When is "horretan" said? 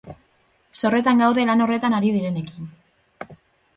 1.67-1.99